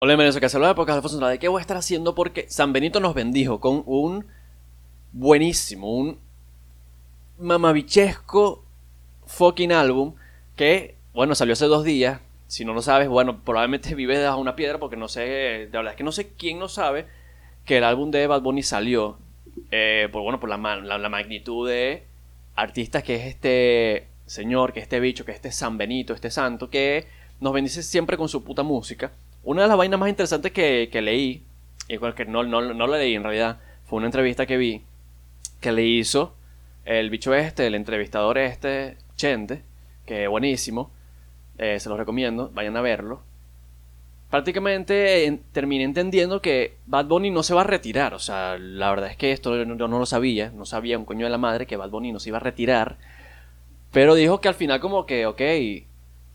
Hola, 0.00 0.10
bienvenidos 0.12 0.36
a 0.36 0.40
Casa 0.40 0.58
de 0.58 0.74
Podcast 0.74 0.96
Alfonso 0.96 1.16
Andrade. 1.16 1.38
¿Qué 1.38 1.48
voy 1.48 1.58
a 1.58 1.62
estar 1.62 1.78
haciendo? 1.78 2.14
Porque 2.14 2.44
San 2.50 2.74
Benito 2.74 3.00
nos 3.00 3.14
bendijo 3.14 3.60
con 3.60 3.82
un 3.86 4.26
buenísimo, 5.12 5.90
un 5.90 6.18
mamabichesco 7.38 8.62
fucking 9.26 9.72
álbum 9.72 10.14
que, 10.54 10.96
bueno, 11.14 11.34
salió 11.34 11.54
hace 11.54 11.64
dos 11.64 11.82
días. 11.82 12.20
Si 12.46 12.66
no 12.66 12.74
lo 12.74 12.82
sabes, 12.82 13.08
bueno, 13.08 13.42
probablemente 13.42 13.94
vives 13.94 14.18
debajo 14.18 14.36
de 14.36 14.42
una 14.42 14.54
piedra 14.56 14.78
porque 14.78 14.96
no 14.98 15.08
sé, 15.08 15.20
de 15.22 15.66
verdad 15.72 15.92
es 15.92 15.96
que 15.96 16.04
no 16.04 16.12
sé 16.12 16.28
quién 16.34 16.58
no 16.58 16.68
sabe 16.68 17.06
que 17.64 17.78
el 17.78 17.84
álbum 17.84 18.10
de 18.10 18.26
Bad 18.26 18.42
Bunny 18.42 18.62
salió 18.62 19.16
eh, 19.70 20.10
por, 20.12 20.20
bueno, 20.22 20.38
por 20.38 20.50
la, 20.50 20.58
la- 20.58 20.98
la 20.98 21.08
magnitud 21.08 21.66
de 21.70 22.04
artistas 22.54 23.02
que 23.02 23.14
es 23.14 23.24
este 23.28 24.08
señor, 24.26 24.74
que 24.74 24.80
es 24.80 24.84
este 24.84 25.00
bicho, 25.00 25.24
que 25.24 25.30
es 25.32 25.36
este 25.36 25.52
San 25.52 25.78
Benito, 25.78 26.12
este 26.12 26.30
santo, 26.30 26.68
que 26.68 27.06
nos 27.40 27.54
bendice 27.54 27.82
siempre 27.82 28.18
con 28.18 28.28
su 28.28 28.44
puta 28.44 28.62
música. 28.62 29.10
Una 29.46 29.62
de 29.62 29.68
las 29.68 29.76
vainas 29.78 30.00
más 30.00 30.08
interesantes 30.08 30.50
que, 30.50 30.88
que 30.90 31.00
leí, 31.00 31.44
y 31.88 31.98
que 31.98 32.24
no, 32.24 32.42
no, 32.42 32.74
no 32.74 32.86
la 32.88 32.98
leí 32.98 33.14
en 33.14 33.22
realidad, 33.22 33.60
fue 33.84 33.98
una 33.98 34.06
entrevista 34.06 34.44
que 34.44 34.56
vi 34.56 34.82
que 35.60 35.70
le 35.70 35.84
hizo 35.84 36.34
el 36.84 37.10
bicho 37.10 37.32
este, 37.32 37.68
el 37.68 37.76
entrevistador 37.76 38.38
este, 38.38 38.96
Chente, 39.14 39.62
que 40.04 40.26
buenísimo, 40.26 40.90
eh, 41.58 41.78
se 41.78 41.88
los 41.88 41.96
recomiendo, 41.96 42.50
vayan 42.54 42.76
a 42.76 42.80
verlo. 42.80 43.22
Prácticamente 44.30 45.26
en- 45.26 45.38
terminé 45.52 45.84
entendiendo 45.84 46.42
que 46.42 46.78
Bad 46.86 47.06
Bunny 47.06 47.30
no 47.30 47.44
se 47.44 47.54
va 47.54 47.60
a 47.60 47.64
retirar, 47.64 48.14
o 48.14 48.18
sea, 48.18 48.58
la 48.58 48.90
verdad 48.90 49.10
es 49.10 49.16
que 49.16 49.30
esto 49.30 49.56
yo 49.56 49.64
no, 49.64 49.76
yo 49.76 49.86
no 49.86 50.00
lo 50.00 50.06
sabía, 50.06 50.50
no 50.50 50.66
sabía 50.66 50.98
un 50.98 51.04
coño 51.04 51.24
de 51.24 51.30
la 51.30 51.38
madre 51.38 51.66
que 51.68 51.76
Bad 51.76 51.90
Bunny 51.90 52.10
no 52.10 52.18
se 52.18 52.30
iba 52.30 52.38
a 52.38 52.40
retirar, 52.40 52.96
pero 53.92 54.16
dijo 54.16 54.40
que 54.40 54.48
al 54.48 54.54
final 54.54 54.80
como 54.80 55.06
que, 55.06 55.24
ok, 55.26 55.40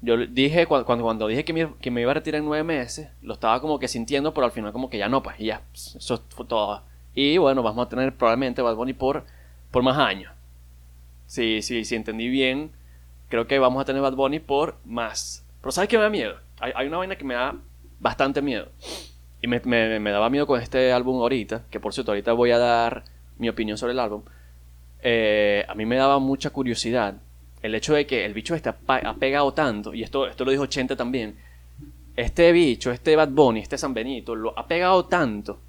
yo 0.01 0.17
dije, 0.17 0.65
cuando, 0.67 0.85
cuando, 1.03 1.27
dije 1.27 1.45
que 1.45 1.53
me, 1.53 1.73
que 1.81 1.91
me 1.91 2.01
iba 2.01 2.11
a 2.11 2.13
retirar 2.15 2.39
en 2.39 2.45
nueve 2.45 2.63
meses, 2.63 3.09
lo 3.21 3.33
estaba 3.35 3.61
como 3.61 3.79
que 3.79 3.87
sintiendo, 3.87 4.33
pero 4.33 4.45
al 4.45 4.51
final 4.51 4.71
como 4.73 4.89
que 4.89 4.97
ya 4.97 5.09
no, 5.09 5.21
pues, 5.23 5.39
y 5.39 5.45
ya, 5.45 5.61
pues, 5.71 5.95
eso 5.95 6.23
fue 6.29 6.45
todo. 6.45 6.83
Y 7.13 7.37
bueno, 7.37 7.62
vamos 7.63 7.85
a 7.85 7.89
tener 7.89 8.15
probablemente 8.15 8.61
Bad 8.61 8.76
Bunny 8.76 8.93
por, 8.93 9.26
por 9.71 9.84
más 9.84 9.98
años. 9.98 10.31
Sí, 11.27 11.61
sí, 11.61 11.85
sí, 11.85 11.95
entendí 11.95 12.27
bien. 12.29 12.71
Creo 13.29 13.48
que 13.48 13.59
vamos 13.59 13.81
a 13.81 13.85
tener 13.85 14.01
Bad 14.01 14.15
Bunny 14.15 14.39
por 14.39 14.76
más. 14.85 15.45
Pero 15.61 15.71
¿sabes 15.71 15.89
qué 15.89 15.98
me 15.98 16.04
da 16.04 16.09
miedo? 16.09 16.35
Hay, 16.59 16.73
hay 16.76 16.87
una 16.87 16.98
vaina 16.98 17.15
que 17.15 17.23
me 17.23 17.33
da 17.35 17.55
bastante 17.99 18.41
miedo. 18.41 18.67
Y 19.41 19.48
me, 19.48 19.61
me- 19.65 19.99
me 19.99 20.11
daba 20.11 20.29
miedo 20.29 20.48
con 20.48 20.59
este 20.61 20.91
álbum 20.91 21.21
ahorita, 21.21 21.63
que 21.70 21.79
por 21.79 21.93
cierto, 21.93 22.11
ahorita 22.11 22.33
voy 22.33 22.51
a 22.51 22.57
dar 22.57 23.04
mi 23.37 23.49
opinión 23.49 23.77
sobre 23.77 23.93
el 23.93 23.99
álbum. 23.99 24.23
Eh, 25.04 25.65
a 25.67 25.76
mí 25.76 25.85
me 25.85 25.95
daba 25.95 26.20
mucha 26.20 26.49
curiosidad 26.51 27.15
el 27.62 27.76
hecho 27.76 27.93
de 27.93 28.05
que 28.05 28.26
el 28.26 28.34
bicho 28.34 28.55
este 28.55 28.70
ha, 28.70 29.13
pegado 29.15 29.54
tanto, 29.54 29.93
y 29.93 30.04
esto, 30.04 30.27
esto 30.27 30.45
lo 30.45 30.51
dijo 30.51 30.65
Chente 30.65 30.95
también, 30.95 31.35
este 32.15 32.51
bicho, 32.51 32.91
este 32.91 33.15
Bad 33.15 33.29
Bunny, 33.29 33.59
este 33.62 33.77
San 33.77 33.93
Benito, 33.93 34.35
lo 34.35 34.57
ha 34.57 34.67
pegado 34.67 35.05
tanto, 35.05 35.59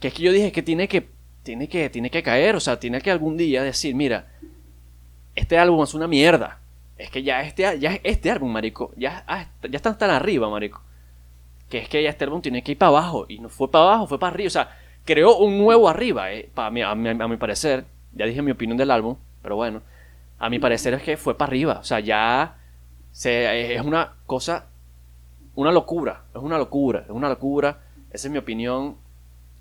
que 0.00 0.08
es 0.08 0.14
que 0.14 0.22
yo 0.22 0.32
dije 0.32 0.52
que 0.52 0.62
tiene 0.62 0.88
que, 0.88 1.08
tiene 1.42 1.68
que, 1.68 1.90
tiene 1.90 2.10
que 2.10 2.22
caer, 2.22 2.56
o 2.56 2.60
sea, 2.60 2.78
tiene 2.80 3.00
que 3.00 3.10
algún 3.10 3.36
día 3.36 3.62
decir, 3.62 3.94
mira, 3.94 4.26
este 5.34 5.58
álbum 5.58 5.82
es 5.84 5.94
una 5.94 6.08
mierda. 6.08 6.58
Es 6.98 7.10
que 7.10 7.22
ya 7.22 7.42
este, 7.42 7.78
ya 7.78 8.00
este 8.02 8.30
álbum, 8.30 8.50
marico, 8.50 8.92
ya, 8.96 9.22
ah, 9.28 9.46
ya 9.62 9.76
están 9.76 9.98
tan 9.98 10.10
arriba, 10.10 10.48
marico. 10.48 10.80
Que 11.68 11.78
es 11.78 11.88
que 11.88 12.02
ya 12.02 12.08
este 12.08 12.24
álbum 12.24 12.40
tiene 12.40 12.62
que 12.62 12.72
ir 12.72 12.78
para 12.78 12.88
abajo. 12.88 13.26
Y 13.28 13.38
no 13.38 13.50
fue 13.50 13.70
para 13.70 13.84
abajo, 13.84 14.06
fue 14.06 14.18
para 14.18 14.32
arriba. 14.32 14.46
O 14.46 14.50
sea, 14.50 14.78
creó 15.04 15.36
un 15.36 15.58
nuevo 15.58 15.88
arriba, 15.90 16.32
eh, 16.32 16.48
pa- 16.54 16.66
a, 16.66 16.70
mi, 16.70 16.80
a 16.80 16.90
a 16.90 16.94
mi 17.28 17.36
parecer. 17.36 17.84
Ya 18.14 18.24
dije 18.24 18.40
mi 18.40 18.50
opinión 18.52 18.78
del 18.78 18.90
álbum, 18.90 19.16
pero 19.42 19.56
bueno. 19.56 19.82
A 20.38 20.50
mi 20.50 20.58
parecer 20.58 20.94
es 20.94 21.02
que 21.02 21.16
fue 21.16 21.36
para 21.36 21.48
arriba. 21.48 21.78
O 21.80 21.84
sea, 21.84 22.00
ya 22.00 22.58
es 23.24 23.80
una 23.80 24.14
cosa, 24.26 24.66
una 25.54 25.72
locura. 25.72 26.24
Es 26.34 26.42
una 26.42 26.58
locura, 26.58 27.00
es 27.00 27.10
una 27.10 27.28
locura. 27.28 27.80
Esa 28.10 28.28
es 28.28 28.32
mi 28.32 28.38
opinión. 28.38 28.96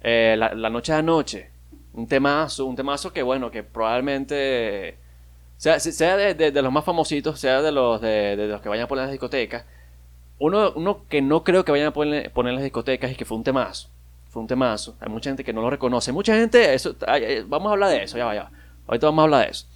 Eh, 0.01 0.35
la, 0.37 0.53
la 0.53 0.69
noche 0.69 0.91
de 0.91 0.99
anoche. 0.99 1.51
Un 1.93 2.07
temazo, 2.07 2.65
un 2.65 2.75
temazo 2.75 3.13
que 3.13 3.23
bueno, 3.23 3.49
que 3.49 3.63
probablemente 3.63 4.97
sea, 5.57 6.17
de, 6.17 6.61
los 6.61 6.71
más 6.71 6.83
famositos, 6.83 7.39
sea 7.39 7.61
de 7.61 7.71
los 7.71 8.01
de, 8.01 8.35
los 8.49 8.61
que 8.61 8.69
vayan 8.69 8.85
a 8.85 8.87
poner 8.87 9.03
en 9.03 9.07
las 9.07 9.13
discotecas. 9.13 9.65
Uno, 10.37 10.73
uno 10.75 11.05
que 11.07 11.21
no 11.21 11.43
creo 11.43 11.63
que 11.63 11.71
vayan 11.71 11.87
a 11.87 11.93
poner, 11.93 12.31
en 12.35 12.55
las 12.55 12.63
discotecas 12.63 13.11
y 13.11 13.15
que 13.15 13.25
fue 13.25 13.37
un 13.37 13.43
temazo. 13.43 13.89
Fue 14.29 14.41
un 14.41 14.47
temazo. 14.47 14.95
Hay 14.99 15.09
mucha 15.09 15.29
gente 15.29 15.43
que 15.43 15.53
no 15.53 15.61
lo 15.61 15.69
reconoce. 15.69 16.11
Mucha 16.11 16.35
gente, 16.35 16.73
eso, 16.73 16.95
vamos 17.47 17.69
a 17.69 17.73
hablar 17.73 17.89
de 17.89 18.03
eso, 18.03 18.17
ya 18.17 18.25
va, 18.25 18.35
ya 18.35 18.43
va. 18.43 18.51
Ahorita 18.87 19.07
vamos 19.07 19.21
a 19.21 19.23
hablar 19.23 19.45
de 19.45 19.51
eso. 19.51 19.67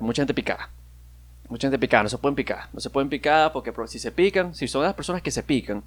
Mucha 0.00 0.22
gente 0.22 0.34
picada. 0.34 0.68
Mucha 1.48 1.66
gente 1.68 1.78
picada, 1.78 2.02
no 2.04 2.08
se 2.08 2.18
pueden 2.18 2.34
picar. 2.34 2.68
No 2.72 2.80
se 2.80 2.90
pueden 2.90 3.08
picar 3.08 3.52
porque 3.52 3.72
si 3.88 3.98
se 3.98 4.10
pican, 4.12 4.54
si 4.54 4.66
son 4.68 4.82
las 4.82 4.94
personas 4.94 5.22
que 5.22 5.30
se 5.30 5.42
pican, 5.42 5.82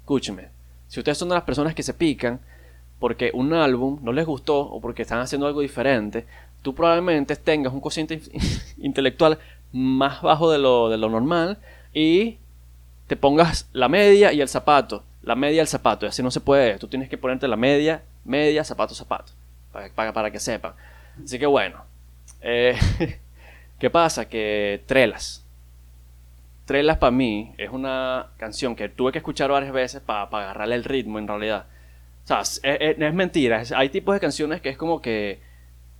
escúcheme. 0.00 0.48
Si 0.88 1.00
ustedes 1.00 1.18
son 1.18 1.28
de 1.28 1.34
las 1.34 1.44
personas 1.44 1.74
que 1.74 1.82
se 1.82 1.94
pican 1.94 2.40
porque 2.98 3.30
un 3.34 3.52
álbum 3.54 3.98
no 4.02 4.12
les 4.12 4.26
gustó 4.26 4.58
o 4.60 4.80
porque 4.80 5.02
están 5.02 5.20
haciendo 5.20 5.46
algo 5.46 5.60
diferente, 5.60 6.26
tú 6.62 6.74
probablemente 6.74 7.34
tengas 7.36 7.72
un 7.72 7.80
cociente 7.80 8.14
in- 8.32 8.40
intelectual 8.84 9.38
más 9.72 10.20
bajo 10.22 10.50
de 10.50 10.58
lo, 10.58 10.88
de 10.88 10.98
lo 10.98 11.08
normal 11.08 11.58
y 11.92 12.38
te 13.06 13.16
pongas 13.16 13.68
la 13.72 13.88
media 13.88 14.32
y 14.32 14.40
el 14.40 14.48
zapato. 14.48 15.02
La 15.22 15.34
media 15.34 15.56
y 15.56 15.60
el 15.60 15.66
zapato. 15.66 16.06
Y 16.06 16.08
así 16.08 16.22
no 16.22 16.30
se 16.30 16.40
puede. 16.40 16.78
Tú 16.78 16.86
tienes 16.88 17.08
que 17.08 17.18
ponerte 17.18 17.46
la 17.48 17.56
media, 17.56 18.02
media, 18.24 18.64
zapato, 18.64 18.94
zapato. 18.94 19.32
Para, 19.72 19.88
para, 19.90 20.12
para 20.12 20.30
que 20.30 20.38
sepan. 20.40 20.72
Así 21.22 21.38
que 21.38 21.46
bueno. 21.46 21.82
Eh, 22.40 22.76
¿Qué 23.80 23.90
pasa? 23.90 24.28
Que 24.28 24.82
Trelas. 24.86 25.44
Trelas 26.66 26.98
para 26.98 27.10
mí 27.10 27.52
es 27.58 27.70
una 27.70 28.28
canción 28.36 28.76
que 28.76 28.88
tuve 28.88 29.10
que 29.10 29.18
escuchar 29.18 29.50
varias 29.50 29.72
veces 29.72 30.00
para 30.00 30.22
agarrarle 30.22 30.76
el 30.76 30.84
ritmo 30.84 31.18
en 31.18 31.26
realidad. 31.26 31.66
O 32.24 32.26
sea, 32.28 32.40
es, 32.42 32.60
es- 32.62 33.14
mentira. 33.14 33.62
Hay 33.74 33.88
tipos 33.88 34.14
de 34.14 34.20
canciones 34.20 34.60
que 34.60 34.68
es 34.68 34.76
como 34.76 35.00
que. 35.02 35.40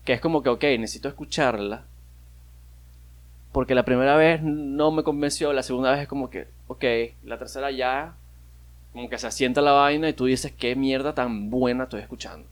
Que 0.04 0.12
es 0.14 0.20
como 0.20 0.42
que, 0.42 0.48
ok, 0.50 0.62
necesito 0.78 1.08
escucharla. 1.08 1.84
Porque 3.52 3.74
la 3.74 3.84
primera 3.84 4.16
vez 4.16 4.40
no 4.42 4.92
me 4.92 5.02
convenció, 5.02 5.52
la 5.52 5.62
segunda 5.64 5.90
vez 5.90 6.02
es 6.02 6.08
como 6.08 6.30
que, 6.30 6.46
ok, 6.69 6.84
la 7.24 7.38
tercera 7.38 7.70
ya. 7.70 8.14
Como 8.92 9.08
que 9.08 9.19
se 9.19 9.26
asienta 9.26 9.60
la 9.60 9.72
vaina 9.72 10.08
y 10.08 10.12
tú 10.12 10.26
dices, 10.26 10.52
qué 10.52 10.74
mierda 10.76 11.14
tan 11.14 11.50
buena 11.50 11.84
estoy 11.84 12.00
escuchando. 12.02 12.46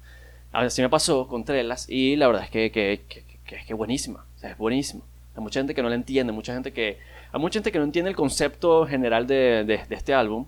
Así 0.53 0.83
me 0.83 0.89
pasó 0.89 1.29
con 1.29 1.45
Trelas 1.45 1.89
y 1.89 2.17
la 2.17 2.27
verdad 2.29 2.45
es 2.45 2.51
que, 2.51 2.71
que, 2.73 3.03
que, 3.09 3.23
que 3.45 3.57
es 3.57 3.77
buenísima. 3.77 4.25
O 4.37 4.39
sea, 4.39 4.51
es 4.51 4.59
buenísima. 4.59 5.03
Hay 5.39 5.43
mucha 5.43 5.61
gente 5.61 5.73
que 5.73 5.83
no 5.83 5.89
la 5.89 5.95
entiende, 5.95 6.33
mucha 6.33 6.53
gente 6.53 6.73
que. 6.73 6.99
Hay 7.31 7.41
mucha 7.41 7.61
gente 7.61 7.71
que 7.71 7.79
no 7.79 7.85
entiende 7.85 8.11
el 8.11 8.17
concepto 8.17 8.85
general 8.87 9.29
de, 9.29 9.87
este 9.89 10.13
álbum 10.13 10.47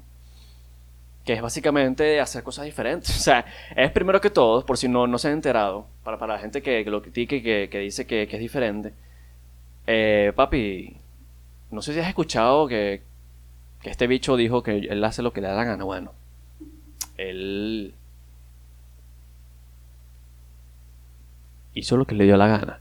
que 1.25 1.35
es 1.35 1.41
básicamente 1.41 2.19
hacer 2.19 2.43
cosas 2.43 2.65
diferentes. 2.65 3.17
O 3.17 3.21
sea, 3.21 3.45
es 3.77 3.93
primero 3.93 4.21
que 4.21 4.31
todo, 4.31 4.67
por 4.67 4.77
si 4.77 4.89
no, 4.89 5.07
no 5.07 5.17
se 5.19 5.29
han 5.29 5.35
enterado, 5.35 5.87
para, 6.03 6.19
para 6.19 6.35
la 6.35 6.41
gente 6.41 6.61
que, 6.61 6.83
lo 6.87 7.03
critique 7.03 7.41
que, 7.41 7.69
que 7.71 7.79
dice 7.79 8.05
que, 8.05 8.27
que 8.27 8.35
es 8.37 8.43
diferente. 8.43 8.93
Eh, 9.87 10.33
papi, 10.35 10.97
no 11.71 11.83
sé 11.83 11.95
si 11.95 12.01
has 12.01 12.09
escuchado 12.09 12.67
que, 12.67 13.03
que 13.83 13.91
este 13.91 14.09
bicho 14.09 14.37
dijo 14.37 14.65
que 14.65 14.77
él 14.77 15.05
hace 15.05 15.23
lo 15.23 15.33
que 15.33 15.41
le 15.41 15.49
da 15.49 15.55
la 15.55 15.65
gana. 15.65 15.85
Bueno, 15.85 16.13
él 17.17 17.95
hizo 21.75 21.97
lo 21.97 22.07
que 22.07 22.17
le 22.17 22.25
dio 22.25 22.37
la 22.37 22.49
gana. 22.49 22.81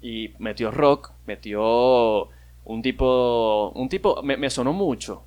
Y 0.00 0.32
metió 0.38 0.70
rock, 0.70 1.12
metió 1.26 2.28
un 2.64 2.82
tipo, 2.82 3.70
un 3.74 3.88
tipo, 3.88 4.22
me, 4.22 4.36
sonó 4.50 4.72
mucho 4.72 5.24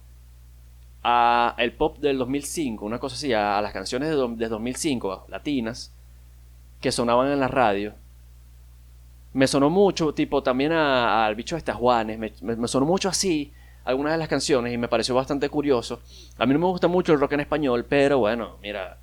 a 1.03 1.55
el 1.57 1.73
pop 1.73 1.97
del 1.99 2.17
2005, 2.17 2.85
una 2.85 2.99
cosa 2.99 3.15
así, 3.15 3.33
a, 3.33 3.57
a 3.57 3.61
las 3.61 3.73
canciones 3.73 4.09
de, 4.09 4.15
do- 4.15 4.27
de 4.29 4.47
2005, 4.47 5.25
latinas, 5.29 5.93
que 6.81 6.91
sonaban 6.91 7.31
en 7.31 7.39
la 7.41 7.47
radio. 7.49 7.95
Me 9.33 9.47
sonó 9.47 9.69
mucho, 9.69 10.13
tipo, 10.13 10.43
también 10.43 10.73
al 10.73 11.35
bicho 11.35 11.55
de 11.55 11.59
estas 11.59 11.79
me, 12.17 12.17
me- 12.41 12.55
me 12.55 12.67
sonó 12.67 12.85
mucho 12.85 13.07
así 13.09 13.53
algunas 13.85 14.11
de 14.13 14.19
las 14.19 14.27
canciones 14.27 14.73
y 14.73 14.77
me 14.77 14.89
pareció 14.89 15.15
bastante 15.15 15.47
curioso. 15.49 16.01
A 16.37 16.45
mí 16.45 16.53
no 16.53 16.59
me 16.59 16.65
gusta 16.67 16.87
mucho 16.89 17.13
el 17.13 17.19
rock 17.19 17.33
en 17.33 17.39
español, 17.41 17.85
pero 17.87 18.19
bueno, 18.19 18.57
mira, 18.61 18.97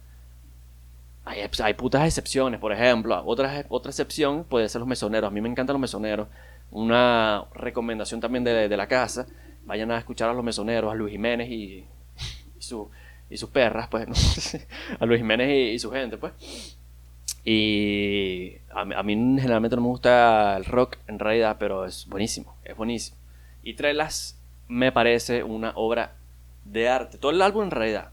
hay, 1.28 1.40
ex- 1.42 1.60
hay 1.60 1.74
putas 1.74 2.04
excepciones, 2.04 2.58
por 2.60 2.72
ejemplo. 2.72 3.22
Otra, 3.24 3.64
otra 3.68 3.90
excepción 3.90 4.44
puede 4.44 4.68
ser 4.68 4.80
los 4.80 4.88
mesoneros. 4.88 5.28
A 5.28 5.30
mí 5.30 5.40
me 5.40 5.48
encantan 5.48 5.74
los 5.74 5.80
mesoneros. 5.80 6.28
Una 6.70 7.44
recomendación 7.54 8.20
también 8.20 8.44
de, 8.44 8.68
de 8.68 8.76
la 8.76 8.86
casa. 8.88 9.26
Vayan 9.64 9.90
a 9.90 9.98
escuchar 9.98 10.30
a 10.30 10.32
los 10.32 10.44
mesoneros, 10.44 10.90
a 10.90 10.94
Luis 10.94 11.12
Jiménez 11.12 11.50
y, 11.50 11.84
su, 12.58 12.90
y 13.30 13.36
sus 13.36 13.50
perras, 13.50 13.88
pues. 13.88 14.08
¿no? 14.08 14.14
a 15.00 15.06
Luis 15.06 15.20
Jiménez 15.20 15.74
y, 15.74 15.78
su 15.78 15.90
gente, 15.90 16.16
pues. 16.18 16.32
Y 17.44 18.56
a, 18.74 18.80
a 18.80 19.02
mí 19.02 19.14
generalmente 19.40 19.76
no 19.76 19.82
me 19.82 19.88
gusta 19.88 20.56
el 20.56 20.64
rock 20.64 20.96
en 21.06 21.18
realidad, 21.18 21.56
pero 21.58 21.84
es 21.86 22.06
buenísimo, 22.08 22.56
es 22.64 22.76
buenísimo. 22.76 23.16
Y 23.62 23.74
Trelas 23.74 24.38
me 24.66 24.92
parece 24.92 25.42
una 25.42 25.72
obra 25.74 26.14
de 26.64 26.88
arte. 26.88 27.18
Todo 27.18 27.32
el 27.32 27.40
álbum 27.40 27.64
en 27.64 27.70
realidad. 27.70 28.10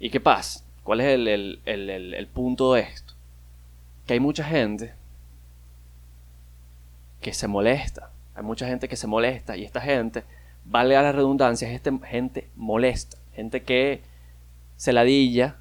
¿Y 0.00 0.10
qué 0.10 0.20
pasa? 0.20 0.63
¿Cuál 0.84 1.00
es 1.00 1.06
el, 1.08 1.26
el- 1.26 1.60
el- 1.64 2.14
el- 2.14 2.26
punto 2.28 2.74
de 2.74 2.82
esto? 2.82 3.14
Que 4.06 4.12
hay 4.14 4.20
mucha 4.20 4.44
gente 4.44 4.94
que 7.20 7.32
se 7.32 7.48
molesta. 7.48 8.10
Hay 8.34 8.42
mucha 8.44 8.66
gente 8.66 8.88
que 8.88 8.96
se 8.96 9.06
molesta 9.06 9.56
y 9.56 9.64
esta 9.64 9.80
gente, 9.80 10.24
vale 10.64 10.96
a 10.96 11.02
la 11.02 11.12
redundancia, 11.12 11.68
es 11.68 11.74
este- 11.74 11.98
gente 12.06 12.48
molesta. 12.54 13.16
Gente 13.34 13.62
que 13.62 14.02
se 14.76 14.92
ladilla 14.92 15.56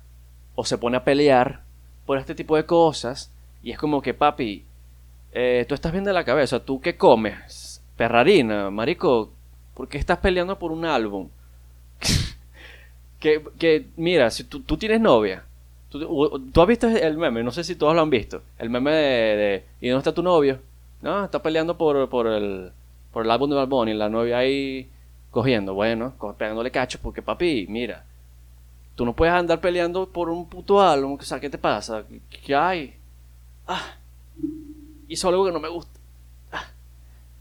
o 0.56 0.66
se 0.66 0.78
pone 0.78 0.98
a 0.98 1.04
pelear 1.04 1.62
por 2.06 2.18
este 2.18 2.36
tipo 2.36 2.56
de 2.56 2.66
cosas. 2.66 3.32
Y 3.64 3.72
es 3.72 3.78
como 3.78 4.02
que, 4.02 4.14
papi, 4.14 4.66
eh, 5.32 5.66
tú 5.70 5.74
estás 5.74 5.92
bien 5.94 6.04
de 6.04 6.14
la 6.14 6.26
cabeza. 6.26 6.60
¿Tú 6.66 6.82
qué 6.82 6.98
comes? 6.98 7.82
Perrarina, 7.96 8.70
marico. 8.70 9.32
¿Por 9.74 9.88
qué 9.88 9.98
estás 9.98 10.18
peleando 10.18 10.60
por 10.60 10.72
un 10.72 10.84
álbum? 10.86 11.30
Que, 13.24 13.86
mira, 13.96 14.30
si 14.30 14.44
tú, 14.44 14.62
tú 14.62 14.78
tienes 14.78 15.00
novia. 15.00 15.46
Tú, 15.90 16.00
tú, 16.52 16.62
has 16.62 16.68
visto 16.68 16.88
el 16.88 17.18
meme, 17.18 17.44
no 17.44 17.52
sé 17.52 17.64
si 17.64 17.76
todos 17.76 17.96
lo 17.96 18.02
han 18.02 18.10
visto. 18.10 18.42
El 18.58 18.70
meme 18.70 18.92
de, 18.92 19.64
¿Y 19.80 19.90
dónde 19.90 20.00
está 20.00 20.14
tu 20.14 20.24
novio? 20.24 20.60
No, 21.02 21.24
está 21.24 21.42
peleando 21.42 21.78
por, 21.78 22.10
por, 22.10 22.28
el, 22.28 22.72
por 23.12 23.24
el 23.24 23.32
álbum 23.32 23.50
de 23.50 23.56
Balbón 23.56 23.90
y 23.90 23.94
la 23.94 24.10
novia 24.10 24.40
ahí 24.40 24.90
cogiendo. 25.32 25.74
Bueno, 25.74 26.14
pegándole 26.38 26.72
cacho 26.72 27.00
porque, 27.02 27.22
papi, 27.22 27.66
mira. 27.70 28.04
Tú 28.96 29.06
no 29.06 29.14
puedes 29.14 29.34
andar 29.34 29.62
peleando 29.62 30.08
por 30.08 30.30
un 30.30 30.48
puto 30.50 30.82
álbum. 30.82 31.18
O 31.20 31.24
sea, 31.24 31.40
¿qué 31.40 31.50
te 31.50 31.58
pasa? 31.58 32.04
¿Qué 32.46 32.54
hay? 32.54 32.94
Ah, 33.68 33.96
hizo 35.08 35.30
algo 35.30 35.46
que 35.46 35.52
no 35.52 35.60
me 35.60 35.70
gusta. 35.70 36.00
Ah, 36.52 36.66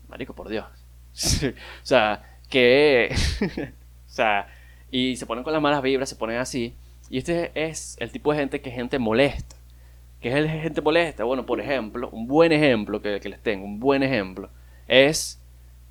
marico, 0.08 0.32
por 0.32 0.48
Dios. 0.48 0.64
o 1.44 1.86
sea, 1.86 2.38
que... 2.48 3.14
o 4.06 4.10
sea, 4.10 4.46
y 4.92 5.16
se 5.16 5.26
ponen 5.26 5.42
con 5.42 5.54
las 5.54 5.62
malas 5.62 5.82
vibras, 5.82 6.08
se 6.08 6.16
ponen 6.16 6.36
así. 6.36 6.76
Y 7.10 7.18
este 7.18 7.50
es 7.54 7.96
el 7.98 8.12
tipo 8.12 8.30
de 8.30 8.38
gente 8.38 8.60
que 8.60 8.68
es 8.68 8.76
gente 8.76 9.00
molesta. 9.00 9.56
¿Qué 10.20 10.28
es 10.28 10.36
el 10.36 10.48
gente 10.48 10.80
molesta? 10.82 11.24
Bueno, 11.24 11.46
por 11.46 11.60
ejemplo, 11.60 12.08
un 12.12 12.28
buen 12.28 12.52
ejemplo 12.52 13.02
que, 13.02 13.18
les 13.18 13.42
tengo, 13.42 13.64
un 13.64 13.80
buen 13.80 14.04
ejemplo, 14.04 14.50
es 14.86 15.40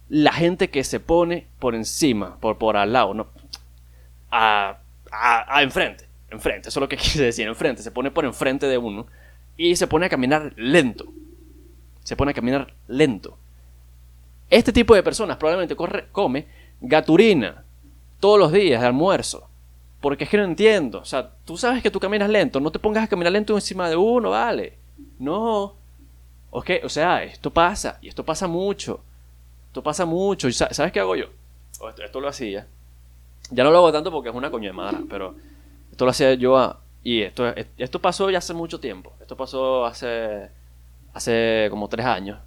la 0.08 0.32
gente 0.32 0.70
que 0.70 0.84
se 0.84 1.00
pone 1.00 1.48
por 1.60 1.76
encima, 1.76 2.38
por, 2.40 2.58
por 2.58 2.78
al 2.78 2.94
lado, 2.94 3.14
¿no? 3.14 3.28
A, 4.30 4.78
a, 5.12 5.64
enfrente, 5.64 6.06
enfrente, 6.30 6.70
eso 6.70 6.80
es 6.80 6.82
lo 6.82 6.88
que 6.88 6.96
quise 6.98 7.24
decir, 7.24 7.48
enfrente, 7.48 7.82
se 7.82 7.92
pone 7.92 8.12
por 8.12 8.24
enfrente 8.24 8.68
de 8.68 8.78
uno 8.78 9.08
y 9.58 9.76
se 9.76 9.88
pone 9.88 10.06
a 10.06 10.10
caminar 10.10 10.54
lento. 10.56 11.12
Se 12.04 12.16
pone 12.16 12.32
a 12.32 12.34
caminar 12.34 12.74
lento. 12.88 13.38
Este 14.50 14.72
tipo 14.72 14.96
de 14.96 15.04
personas 15.04 15.38
probablemente 15.38 15.76
come 16.12 16.46
gaturina 16.80 17.66
todos 18.22 18.40
los 18.40 18.54
días 18.54 18.80
de 18.80 18.88
almuerzo. 18.88 19.50
Porque 20.00 20.24
es 20.24 20.30
que 20.30 20.38
no 20.38 20.46
entiendo. 20.46 21.00
O 21.00 21.06
sea, 21.06 21.32
tú 21.44 21.58
sabes 21.58 21.84
que 21.84 21.92
tú 21.92 22.00
caminas 22.00 22.30
lento. 22.30 22.62
No 22.62 22.72
te 22.72 22.80
pongas 22.80 23.04
a 23.04 23.08
caminar 23.08 23.34
lento 23.34 23.54
encima 23.54 23.90
de 23.90 23.98
uno, 23.98 24.30
vale. 24.30 24.78
No. 25.20 25.76
o 26.52 26.90
sea, 26.90 27.24
esto 27.24 27.52
pasa. 27.52 28.00
Y 28.02 28.08
esto 28.08 28.24
pasa 28.24 28.48
mucho. 28.48 29.02
Esto 29.68 29.84
pasa 29.84 30.06
mucho. 30.06 30.52
¿Sabes 30.52 30.92
qué 30.92 31.00
hago 31.00 31.16
yo? 31.16 31.26
Esto, 32.04 32.20
lo 32.20 32.28
hacía. 32.28 32.68
Ya 33.52 33.64
no 33.64 33.72
lo 33.72 33.78
hago 33.78 33.92
tanto 33.92 34.12
porque 34.12 34.30
es 34.30 34.36
una 34.36 34.50
coña 34.50 34.68
de 34.68 34.74
madre. 34.74 35.00
Pero 35.10 35.36
esto 35.92 36.06
lo 36.06 36.12
hacía 36.12 36.34
yo 36.36 36.78
y 37.04 37.22
esto, 37.22 37.54
esto 37.78 38.00
pasó 38.00 38.30
ya 38.30 38.40
hace 38.40 38.54
mucho 38.54 38.80
tiempo. 38.80 39.14
Esto 39.20 39.36
pasó 39.36 39.86
hace, 39.86 40.50
hace 41.14 41.68
como 41.70 41.88
tres 41.88 42.06
años. 42.06 42.40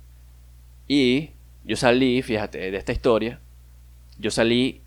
Y 0.88 1.30
yo 1.64 1.76
salí, 1.76 2.20
fíjate, 2.22 2.70
de 2.70 2.76
esta 2.76 2.92
historia. 2.92 3.40
Yo 4.18 4.30
salí 4.30 4.80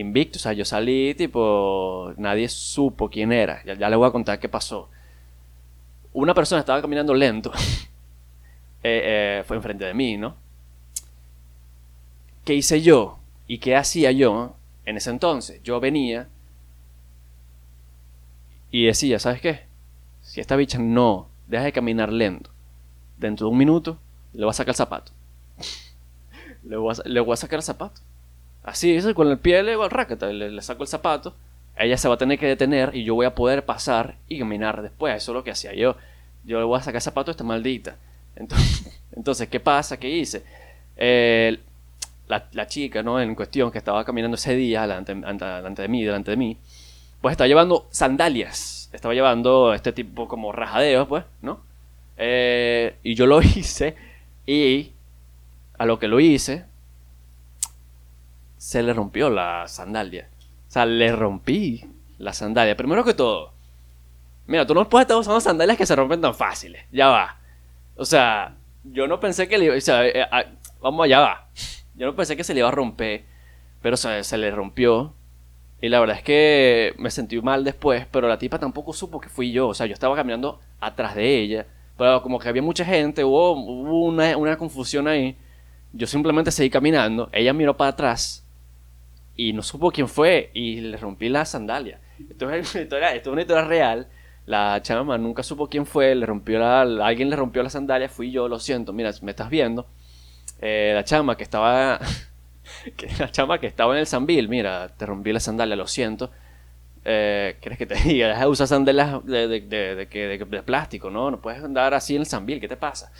invicto. 0.00 0.38
O 0.38 0.40
sea, 0.40 0.52
yo 0.52 0.64
salí 0.64 1.14
tipo... 1.14 2.12
Nadie 2.16 2.48
supo 2.48 3.10
quién 3.10 3.32
era. 3.32 3.62
Ya, 3.64 3.88
le 3.88 3.96
voy 3.96 4.08
a 4.08 4.12
contar 4.12 4.38
qué 4.38 4.48
pasó. 4.48 4.88
Una 6.12 6.34
persona 6.34 6.60
estaba 6.60 6.80
caminando 6.80 7.14
lento. 7.14 7.52
Eh, 8.80 9.40
eh, 9.40 9.44
fue 9.44 9.56
enfrente 9.56 9.84
de 9.84 9.92
mí, 9.92 10.16
¿no? 10.16 10.36
¿Qué 12.44 12.54
hice 12.54 12.80
yo? 12.80 13.18
¿Y 13.48 13.58
qué 13.58 13.74
hacía 13.74 14.12
yo 14.12 14.54
en 14.84 14.96
ese 14.96 15.10
entonces? 15.10 15.60
Yo 15.64 15.80
venía 15.80 16.28
y 18.70 18.86
decía, 18.86 19.18
¿sabes 19.18 19.40
qué? 19.40 19.66
Si 20.22 20.40
esta 20.40 20.54
bicha 20.54 20.78
no 20.78 21.28
deja 21.48 21.64
de 21.64 21.72
caminar 21.72 22.12
lento, 22.12 22.50
dentro 23.18 23.46
de 23.48 23.52
un 23.52 23.58
minuto 23.58 23.98
le 24.32 24.44
voy 24.44 24.50
a 24.50 24.54
sacar 24.54 24.70
el 24.70 24.76
zapato. 24.76 25.12
le, 26.62 26.76
voy 26.76 26.94
a, 26.94 27.08
le, 27.08 27.20
voy 27.20 27.32
a, 27.32 27.36
sacar 27.36 27.58
el 27.58 27.64
zapato. 27.64 28.00
Así, 28.64 28.98
con 29.14 29.28
el 29.28 29.38
pie 29.38 29.62
le, 29.62 29.76
le, 29.76 30.50
le 30.50 30.62
saco 30.62 30.82
el 30.82 30.88
zapato. 30.88 31.34
Ella 31.76 31.96
se 31.96 32.08
va 32.08 32.14
a 32.14 32.18
tener 32.18 32.38
que 32.38 32.46
detener 32.46 32.94
y 32.94 33.04
yo 33.04 33.14
voy 33.14 33.26
a 33.26 33.34
poder 33.34 33.64
pasar 33.64 34.16
y 34.28 34.38
caminar 34.38 34.82
después. 34.82 35.16
Eso 35.16 35.32
es 35.32 35.34
lo 35.34 35.44
que 35.44 35.52
hacía 35.52 35.74
yo. 35.74 35.96
Yo 36.44 36.58
le 36.58 36.64
voy 36.64 36.78
a 36.78 36.82
sacar 36.82 36.96
el 36.96 37.02
zapato 37.02 37.30
a 37.30 37.32
esta 37.32 37.44
maldita. 37.44 37.96
Entonces, 38.36 39.00
entonces 39.16 39.48
¿qué 39.48 39.60
pasa? 39.60 39.98
¿Qué 39.98 40.08
hice? 40.08 40.44
La, 42.26 42.44
la, 42.52 42.66
chica, 42.66 43.02
¿no? 43.02 43.20
En 43.20 43.34
cuestión, 43.34 43.70
que 43.70 43.78
estaba 43.78 44.04
caminando 44.04 44.34
ese 44.34 44.54
día 44.54 44.82
delante, 44.82 45.14
delante 45.14 45.82
de 45.82 45.88
mí, 45.88 46.04
delante 46.04 46.32
de 46.32 46.36
mí, 46.36 46.58
pues 47.20 47.32
estaba 47.32 47.48
llevando 47.48 47.86
sandalias. 47.90 48.90
Estaba 48.92 49.14
llevando 49.14 49.72
este 49.72 49.92
tipo 49.92 50.28
como 50.28 50.52
rajadeos, 50.52 51.08
pues, 51.08 51.24
¿no? 51.40 51.60
Eh, 52.16 52.96
y 53.02 53.14
yo 53.14 53.26
lo 53.26 53.40
hice 53.42 53.94
y 54.46 54.92
a 55.78 55.86
lo 55.86 55.98
que 55.98 56.08
lo 56.08 56.20
hice, 56.20 56.64
se 58.58 58.82
le 58.82 58.92
rompió 58.92 59.30
la 59.30 59.66
sandalia. 59.68 60.28
O 60.68 60.70
sea, 60.70 60.84
le 60.84 61.10
rompí 61.12 61.84
la 62.18 62.32
sandalia. 62.32 62.76
Primero 62.76 63.04
que 63.04 63.14
todo, 63.14 63.54
mira, 64.46 64.66
tú 64.66 64.74
no 64.74 64.88
puedes 64.88 65.04
estar 65.04 65.16
usando 65.16 65.40
sandalias 65.40 65.78
que 65.78 65.86
se 65.86 65.96
rompen 65.96 66.20
tan 66.20 66.34
fáciles. 66.34 66.84
Ya 66.92 67.08
va. 67.08 67.38
O 67.96 68.04
sea, 68.04 68.56
yo 68.84 69.06
no 69.06 69.20
pensé 69.20 69.48
que 69.48 69.56
le 69.56 69.66
iba... 69.66 69.76
O 69.76 69.80
sea, 69.80 70.06
eh, 70.06 70.26
ah, 70.30 70.44
vamos 70.80 71.04
allá 71.04 71.20
va. 71.20 71.48
Yo 71.94 72.06
no 72.06 72.14
pensé 72.14 72.36
que 72.36 72.44
se 72.44 72.54
le 72.54 72.60
iba 72.60 72.68
a 72.68 72.72
romper, 72.72 73.24
pero 73.80 73.96
se 73.96 74.38
le 74.38 74.50
rompió. 74.50 75.14
Y 75.80 75.88
la 75.88 76.00
verdad 76.00 76.16
es 76.16 76.22
que 76.22 76.94
me 76.98 77.10
sentí 77.10 77.40
mal 77.40 77.64
después, 77.64 78.06
pero 78.10 78.28
la 78.28 78.38
tipa 78.38 78.58
tampoco 78.58 78.92
supo 78.92 79.20
que 79.20 79.28
fui 79.28 79.52
yo. 79.52 79.68
O 79.68 79.74
sea, 79.74 79.86
yo 79.86 79.94
estaba 79.94 80.16
caminando 80.16 80.60
atrás 80.80 81.14
de 81.14 81.38
ella, 81.38 81.66
pero 81.96 82.22
como 82.22 82.38
que 82.38 82.48
había 82.48 82.62
mucha 82.62 82.84
gente, 82.84 83.24
hubo, 83.24 83.52
una, 83.52 84.56
confusión 84.56 85.06
ahí. 85.06 85.36
Yo 85.92 86.06
simplemente 86.06 86.50
seguí 86.50 86.70
caminando, 86.70 87.30
ella 87.32 87.52
miró 87.52 87.76
para 87.76 87.90
atrás 87.90 88.44
y 89.38 89.52
no 89.52 89.62
supo 89.62 89.92
quién 89.92 90.08
fue 90.08 90.50
y 90.52 90.80
le 90.80 90.96
rompí 90.96 91.28
la 91.28 91.44
sandalia. 91.44 92.00
Esto 92.28 92.50
es 92.50 92.74
una 92.74 92.82
historia, 92.82 93.14
esto 93.14 93.30
es 93.30 93.32
una 93.32 93.40
historia 93.42 93.64
real. 93.64 94.08
La 94.46 94.82
chama 94.82 95.16
nunca 95.16 95.42
supo 95.42 95.68
quién 95.68 95.86
fue, 95.86 96.14
le 96.14 96.26
rompió 96.26 96.58
la, 96.58 96.82
alguien 96.82 97.30
le 97.30 97.36
rompió 97.36 97.62
la 97.62 97.70
sandalia, 97.70 98.08
fui 98.08 98.32
yo, 98.32 98.48
lo 98.48 98.58
siento, 98.58 98.92
mira, 98.92 99.12
me 99.22 99.30
estás 99.30 99.48
viendo. 99.48 99.86
Eh, 100.60 100.90
la 100.92 101.04
chama 101.04 101.36
que 101.36 101.44
estaba 101.44 102.00
que 102.96 103.08
la 103.18 103.30
chama 103.30 103.60
que 103.60 103.68
estaba 103.68 103.94
en 103.94 104.00
el 104.00 104.06
Zambil, 104.08 104.48
mira, 104.48 104.88
te 104.88 105.06
rompí 105.06 105.32
la 105.32 105.40
sandalia, 105.40 105.76
lo 105.76 105.86
siento. 105.86 106.32
Eh, 107.04 107.58
¿Quieres 107.60 107.78
que 107.78 107.86
te 107.86 107.94
diga? 108.04 108.28
Deja 108.28 108.40
de 108.40 108.46
usar 108.48 108.66
sandalias 108.66 109.24
de, 109.24 109.46
de, 109.46 109.60
de, 109.60 110.06
de, 110.06 110.62
plástico, 110.64 111.10
¿no? 111.10 111.30
No 111.30 111.40
puedes 111.40 111.62
andar 111.62 111.94
así 111.94 112.16
en 112.16 112.22
el 112.22 112.26
Zambil, 112.26 112.60
¿qué 112.60 112.66
te 112.66 112.76
pasa? 112.76 113.12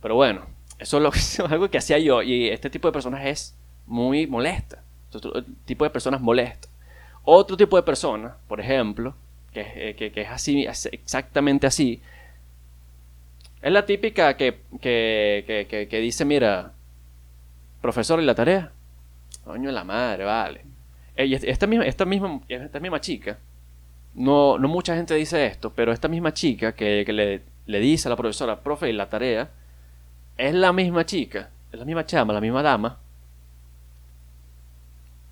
Pero 0.00 0.14
bueno, 0.14 0.46
eso 0.78 0.98
es, 0.98 1.02
lo 1.02 1.10
que, 1.10 1.52
algo 1.52 1.68
que 1.68 1.78
hacía 1.78 1.98
yo 1.98 2.22
y 2.22 2.50
este 2.50 2.70
tipo 2.70 2.86
de 2.86 2.92
personas 2.92 3.26
es 3.26 3.56
muy 3.86 4.28
molesta. 4.28 4.85
Este 5.16 5.42
tipo 5.64 5.84
de 5.84 5.90
personas 5.90 6.20
molesta. 6.20 6.68
Otro 7.24 7.56
tipo 7.56 7.76
de 7.76 7.82
persona, 7.82 8.36
por 8.46 8.60
ejemplo, 8.60 9.14
que, 9.52 9.66
eh, 9.74 9.94
que, 9.96 10.12
que 10.12 10.22
es 10.22 10.30
así, 10.30 10.64
es 10.64 10.86
exactamente 10.86 11.66
así, 11.66 12.00
es 13.62 13.72
la 13.72 13.84
típica 13.84 14.36
que, 14.36 14.60
que, 14.80 15.86
que 15.90 16.00
dice, 16.00 16.24
mira, 16.24 16.72
profesor, 17.80 18.22
¿y 18.22 18.24
la 18.24 18.34
tarea? 18.34 18.70
Coño 19.44 19.70
la 19.70 19.84
madre, 19.84 20.24
vale. 20.24 20.60
esta 21.16 21.66
misma, 21.66 21.86
esta 21.86 22.04
misma, 22.04 22.40
esta 22.48 22.80
misma 22.80 23.00
chica, 23.00 23.38
no, 24.14 24.58
no 24.58 24.68
mucha 24.68 24.94
gente 24.94 25.14
dice 25.14 25.46
esto, 25.46 25.72
pero 25.74 25.92
esta 25.92 26.08
misma 26.08 26.32
chica 26.34 26.74
que, 26.74 27.04
le, 27.06 27.42
le, 27.66 27.80
dice 27.80 28.08
a 28.08 28.10
la 28.10 28.16
profesora, 28.16 28.60
profe, 28.60 28.90
y 28.90 28.92
la 28.92 29.08
tarea, 29.08 29.50
es 30.36 30.54
la 30.54 30.72
misma 30.72 31.06
chica, 31.06 31.50
es 31.72 31.78
la 31.78 31.84
misma 31.84 32.04
chama, 32.06 32.32
la 32.32 32.40
misma 32.40 32.62
dama, 32.62 32.98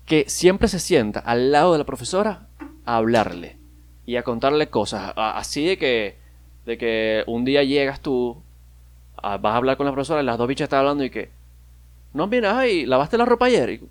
que 0.05 0.25
siempre 0.27 0.67
se 0.67 0.79
sienta 0.79 1.19
al 1.19 1.51
lado 1.51 1.73
de 1.73 1.79
la 1.79 1.85
profesora 1.85 2.47
a 2.85 2.97
hablarle 2.97 3.57
y 4.05 4.17
a 4.17 4.23
contarle 4.23 4.67
cosas. 4.67 5.13
así 5.15 5.65
de 5.65 5.77
que, 5.77 6.17
de 6.65 6.77
que 6.77 7.23
un 7.27 7.43
día 7.45 7.63
llegas 7.63 8.01
tú, 8.01 8.41
vas 9.21 9.43
a 9.43 9.55
hablar 9.55 9.77
con 9.77 9.85
la 9.85 9.91
profesora 9.91 10.21
y 10.21 10.25
las 10.25 10.37
dos 10.37 10.47
bichas 10.47 10.65
están 10.65 10.79
hablando 10.79 11.03
y 11.03 11.09
que, 11.09 11.29
no, 12.13 12.27
mira, 12.27 12.57
ay, 12.57 12.85
lavaste 12.85 13.17
la 13.17 13.25
ropa 13.25 13.47
ayer. 13.47 13.81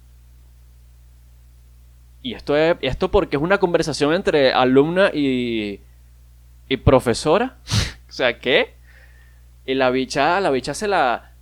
Y 2.22 2.32
esto, 2.34 2.56
es, 2.56 2.76
esto 2.80 3.10
porque 3.10 3.36
es 3.36 3.42
una 3.42 3.58
conversación 3.58 4.14
entre 4.14 4.52
alumna 4.52 5.10
y, 5.12 5.80
y 6.68 6.76
profesora. 6.78 7.56
o 8.08 8.12
sea, 8.12 8.38
¿qué? 8.38 8.74
Y 9.66 9.74
la 9.74 9.90
bicha, 9.90 10.40
la 10.40 10.50
bicha 10.50 10.74
se 10.74 10.88
la... 10.88 11.32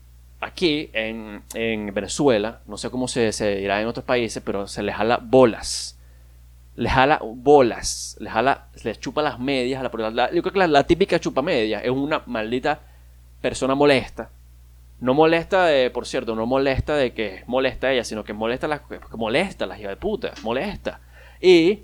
Aquí, 0.43 0.91
en, 0.93 1.43
en 1.55 1.95
Venezuela, 1.95 2.61
no 2.67 2.77
sé 2.77 2.91
cómo 2.91 3.09
se, 3.09 3.33
se, 3.33 3.57
dirá 3.57 3.81
en 3.81 3.87
otros 3.87 4.05
países, 4.05 4.43
pero 4.45 4.67
se 4.67 4.83
le 4.83 4.93
jala 4.93 5.19
bolas. 5.23 5.99
Le 6.77 6.91
jala 6.91 7.21
bolas. 7.23 8.17
Le 8.21 8.29
jala, 8.29 8.67
le 8.85 8.97
chupa 8.97 9.23
las 9.23 9.39
medias. 9.39 9.81
A 9.81 10.11
la, 10.11 10.31
yo 10.33 10.43
creo 10.43 10.53
que 10.53 10.59
la, 10.59 10.67
la 10.67 10.85
típica 10.85 11.19
chupa 11.19 11.43
media 11.43 11.81
es 11.81 11.91
una 11.91 12.23
maldita 12.27 12.81
persona 13.41 13.75
molesta 13.75 14.31
no 15.01 15.15
molesta 15.15 15.67
de, 15.67 15.91
por 15.91 16.07
cierto, 16.07 16.37
no 16.37 16.47
molesta 16.47 16.95
de 16.95 17.13
que 17.13 17.43
molesta 17.49 17.89
a 17.89 17.93
ella, 17.93 18.05
sino 18.05 18.23
que 18.23 18.33
molesta 18.33 18.69
las 18.69 18.83
que 18.83 19.01
molesta 19.17 19.67
las 19.67 19.81
hijas 19.81 19.91
de 19.91 19.97
puta, 19.97 20.33
molesta. 20.45 21.01
Y 21.41 21.81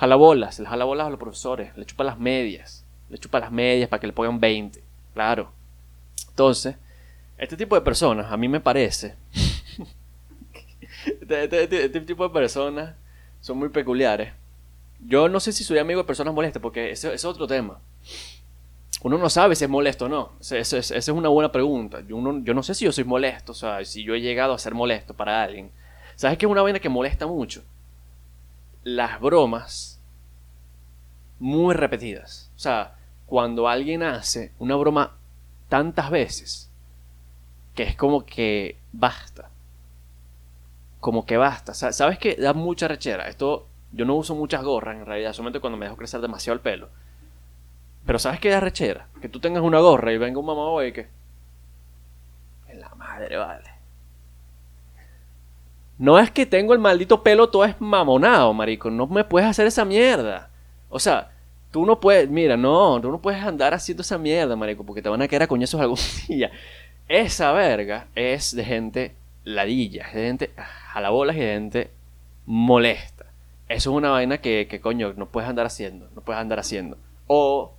Jala 0.00 0.16
bolas, 0.16 0.58
le 0.58 0.66
jala 0.66 0.86
bolas 0.86 1.08
a 1.08 1.10
los 1.10 1.18
profesores, 1.18 1.76
le 1.76 1.84
chupa 1.84 2.04
las 2.04 2.18
medias, 2.18 2.86
le 3.10 3.18
chupa 3.18 3.38
las 3.38 3.52
medias 3.52 3.86
para 3.90 4.00
que 4.00 4.06
le 4.06 4.14
pongan 4.14 4.40
20, 4.40 4.82
claro. 5.12 5.52
Entonces, 6.30 6.76
este 7.40 7.56
tipo 7.56 7.74
de 7.74 7.80
personas, 7.80 8.30
a 8.30 8.36
mí 8.36 8.48
me 8.48 8.60
parece, 8.60 9.16
este, 11.04 11.44
este- 11.44 11.62
este- 11.64 11.84
este 11.86 12.00
tipo 12.02 12.24
de 12.26 12.30
personas 12.32 12.94
son 13.40 13.58
muy 13.58 13.68
peculiares. 13.70 14.32
Yo 15.00 15.28
no 15.28 15.40
sé 15.40 15.52
si 15.52 15.64
soy 15.64 15.78
amigo 15.78 16.00
de 16.00 16.06
personas 16.06 16.34
molestas, 16.34 16.60
porque 16.60 16.90
ese, 16.90 17.08
ese 17.08 17.14
es 17.16 17.24
otro 17.24 17.46
tema. 17.46 17.80
Uno 19.02 19.16
no 19.16 19.30
sabe 19.30 19.56
si 19.56 19.64
es 19.64 19.70
molesto 19.70 20.04
o 20.04 20.08
no. 20.10 20.32
Esa 20.40 20.78
es 20.78 21.08
una 21.08 21.30
buena 21.30 21.50
pregunta. 21.50 22.02
Yo, 22.06 22.16
uno- 22.16 22.40
yo 22.44 22.52
no 22.52 22.62
sé 22.62 22.74
si 22.74 22.84
yo 22.84 22.92
soy 22.92 23.04
molesto, 23.04 23.52
o 23.52 23.54
sea, 23.54 23.82
si 23.86 24.02
yo 24.04 24.14
he 24.14 24.20
llegado 24.20 24.52
a 24.52 24.58
ser 24.58 24.74
molesto 24.74 25.14
para 25.14 25.42
alguien. 25.42 25.70
¿Sabes 26.16 26.36
qué 26.36 26.44
es 26.44 26.52
una 26.52 26.60
vaina 26.60 26.80
que 26.80 26.90
molesta 26.90 27.26
mucho? 27.26 27.64
Las 28.84 29.18
bromas 29.20 29.98
muy 31.38 31.74
repetidas. 31.74 32.50
O 32.56 32.58
sea, 32.58 32.96
cuando 33.24 33.68
alguien 33.68 34.02
hace 34.02 34.52
una 34.58 34.76
broma 34.76 35.16
tantas 35.70 36.10
veces 36.10 36.69
que 37.80 37.88
es 37.88 37.96
como 37.96 38.26
que 38.26 38.76
basta. 38.92 39.48
Como 41.00 41.24
que 41.24 41.38
basta. 41.38 41.72
Sa- 41.72 41.92
¿Sabes 41.92 42.18
qué? 42.18 42.34
Da 42.36 42.52
mucha 42.52 42.88
rechera. 42.88 43.26
Esto, 43.26 43.66
yo 43.92 44.04
no 44.04 44.16
uso 44.16 44.34
muchas 44.34 44.62
gorras 44.62 44.96
en 44.98 45.06
realidad, 45.06 45.32
solamente 45.32 45.60
cuando 45.60 45.78
me 45.78 45.86
dejo 45.86 45.96
crecer 45.96 46.20
demasiado 46.20 46.52
el 46.56 46.60
pelo. 46.60 46.90
Pero 48.04 48.18
¿sabes 48.18 48.38
qué 48.38 48.50
da 48.50 48.60
rechera? 48.60 49.08
Que 49.22 49.30
tú 49.30 49.40
tengas 49.40 49.62
una 49.62 49.78
gorra 49.78 50.12
y 50.12 50.18
venga 50.18 50.38
un 50.38 50.44
mamá 50.44 50.84
y 50.84 50.92
que... 50.92 51.08
En 52.68 52.80
la 52.80 52.90
madre, 52.96 53.34
vale. 53.38 53.70
No 55.96 56.18
es 56.18 56.30
que 56.30 56.44
tengo 56.44 56.74
el 56.74 56.80
maldito 56.80 57.22
pelo 57.22 57.48
todo 57.48 57.64
es 57.64 57.80
mamonado, 57.80 58.52
marico. 58.52 58.90
No 58.90 59.06
me 59.06 59.24
puedes 59.24 59.48
hacer 59.48 59.66
esa 59.66 59.86
mierda. 59.86 60.50
O 60.90 60.98
sea, 60.98 61.30
tú 61.70 61.86
no 61.86 61.98
puedes... 61.98 62.28
Mira, 62.28 62.58
no, 62.58 63.00
tú 63.00 63.10
no 63.10 63.22
puedes 63.22 63.42
andar 63.42 63.72
haciendo 63.72 64.02
esa 64.02 64.18
mierda, 64.18 64.54
marico, 64.54 64.84
porque 64.84 65.00
te 65.00 65.08
van 65.08 65.22
a 65.22 65.28
caer 65.28 65.44
a 65.44 65.46
coñazos 65.46 65.80
algún 65.80 65.96
día. 66.28 66.50
Esa 67.10 67.50
verga 67.50 68.06
es 68.14 68.54
de 68.54 68.64
gente 68.64 69.16
ladilla, 69.42 70.06
es 70.06 70.14
de 70.14 70.22
gente 70.22 70.50
jalabolas 70.56 71.34
y 71.34 71.40
de 71.40 71.52
gente 71.54 71.90
molesta. 72.46 73.26
Eso 73.68 73.90
es 73.90 73.96
una 73.96 74.10
vaina 74.10 74.38
que, 74.38 74.68
que, 74.70 74.80
coño, 74.80 75.12
no 75.16 75.26
puedes 75.26 75.50
andar 75.50 75.66
haciendo, 75.66 76.08
no 76.14 76.20
puedes 76.20 76.40
andar 76.40 76.60
haciendo. 76.60 76.96
O, 77.26 77.72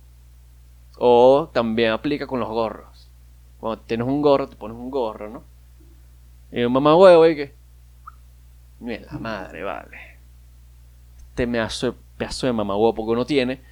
o 0.98 1.48
también 1.50 1.92
aplica 1.92 2.26
con 2.26 2.40
los 2.40 2.48
gorros. 2.50 3.08
Cuando 3.58 3.82
tienes 3.84 4.06
un 4.06 4.20
gorro, 4.20 4.50
te 4.50 4.56
pones 4.56 4.76
un 4.76 4.90
gorro, 4.90 5.30
¿no? 5.30 5.42
Y 6.52 6.64
un 6.64 6.72
mamá 6.74 6.94
huevo, 6.94 7.26
y 7.26 7.34
que... 7.34 7.54
Mira, 8.80 9.06
la 9.12 9.18
madre, 9.18 9.62
vale. 9.62 9.96
Este 11.30 11.48
pedazo, 11.48 11.94
pedazo 12.18 12.48
de 12.48 12.52
mamá 12.52 12.76
huevo, 12.76 12.94
porque 12.94 13.12
uno 13.12 13.24
tiene... 13.24 13.62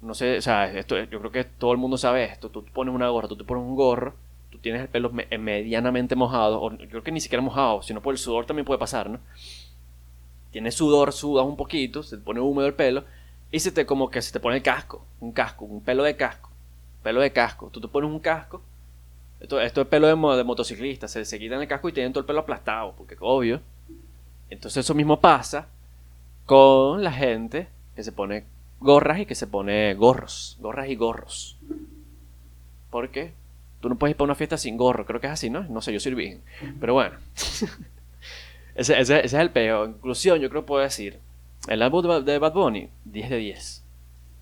No 0.00 0.14
sé, 0.14 0.38
o 0.38 0.42
sea, 0.42 0.72
esto, 0.72 0.98
yo 0.98 1.18
creo 1.18 1.30
que 1.32 1.44
todo 1.44 1.72
el 1.72 1.78
mundo 1.78 1.98
sabe 1.98 2.24
esto. 2.24 2.48
Tú 2.48 2.64
pones 2.64 2.94
una 2.94 3.10
gorra, 3.10 3.28
tú 3.28 3.36
te 3.36 3.44
pones 3.44 3.62
un 3.62 3.76
gorro, 3.76 4.14
tú 4.50 4.58
tienes 4.58 4.82
el 4.82 4.88
pelo 4.88 5.10
me- 5.10 5.26
medianamente 5.38 6.16
mojado, 6.16 6.60
o 6.62 6.72
yo 6.72 6.88
creo 6.88 7.02
que 7.02 7.12
ni 7.12 7.20
siquiera 7.20 7.42
mojado, 7.42 7.82
sino 7.82 8.00
por 8.02 8.14
el 8.14 8.18
sudor 8.18 8.46
también 8.46 8.64
puede 8.66 8.78
pasar, 8.78 9.10
¿no? 9.10 9.20
Tienes 10.50 10.74
sudor, 10.74 11.12
sudas 11.12 11.44
un 11.46 11.56
poquito, 11.56 12.02
se 12.02 12.16
te 12.16 12.22
pone 12.22 12.40
húmedo 12.40 12.66
el 12.66 12.74
pelo, 12.74 13.04
y 13.52 13.60
se 13.60 13.72
te 13.72 13.84
como 13.86 14.10
que 14.10 14.22
se 14.22 14.32
te 14.32 14.40
pone 14.40 14.56
el 14.56 14.62
casco, 14.62 15.04
un 15.20 15.32
casco, 15.32 15.64
un 15.64 15.82
pelo 15.82 16.02
de 16.02 16.16
casco, 16.16 16.50
pelo 17.02 17.20
de 17.20 17.32
casco. 17.32 17.68
Tú 17.70 17.80
te 17.80 17.88
pones 17.88 18.10
un 18.10 18.20
casco, 18.20 18.62
esto, 19.40 19.60
esto 19.60 19.82
es 19.82 19.86
pelo 19.88 20.06
de, 20.06 20.36
de 20.36 20.44
motociclista, 20.44 21.08
se, 21.08 21.24
se 21.24 21.38
quitan 21.38 21.60
el 21.60 21.68
casco 21.68 21.88
y 21.88 21.92
tienen 21.92 22.12
todo 22.12 22.20
el 22.20 22.26
pelo 22.26 22.40
aplastado, 22.40 22.94
porque 22.96 23.16
obvio. 23.20 23.60
Entonces 24.50 24.84
eso 24.84 24.94
mismo 24.94 25.20
pasa 25.20 25.68
con 26.46 27.02
la 27.04 27.12
gente 27.12 27.68
que 27.96 28.04
se 28.04 28.12
pone 28.12 28.44
gorras 28.80 29.20
y 29.20 29.26
que 29.26 29.34
se 29.34 29.46
pone 29.46 29.94
gorros, 29.94 30.56
gorras 30.60 30.88
y 30.88 30.96
gorros. 30.96 31.56
¿Por 32.90 33.10
qué? 33.10 33.32
Tú 33.86 33.90
no 33.90 33.96
puedes 33.96 34.14
ir 34.14 34.16
para 34.16 34.24
una 34.24 34.34
fiesta 34.34 34.58
sin 34.58 34.76
gorro, 34.76 35.06
creo 35.06 35.20
que 35.20 35.28
es 35.28 35.32
así, 35.32 35.48
¿no? 35.48 35.62
No 35.62 35.80
sé, 35.80 35.92
yo 35.92 36.00
soy 36.00 36.12
virgen. 36.14 36.42
Pero 36.80 36.94
bueno. 36.94 37.18
ese, 38.74 39.00
es 39.00 39.32
el 39.32 39.50
peo. 39.50 39.86
Inclusión, 39.86 40.40
yo 40.40 40.50
creo 40.50 40.62
que 40.62 40.66
puedo 40.66 40.82
decir. 40.82 41.20
El 41.68 41.82
álbum 41.82 42.24
de 42.24 42.38
Bad 42.40 42.52
Bunny, 42.52 42.88
10 43.04 43.30
de 43.30 43.36
10. 43.36 43.84